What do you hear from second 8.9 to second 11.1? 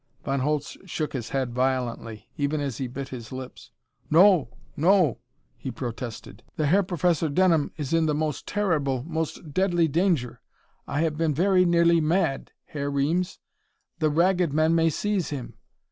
most deadly danger! I I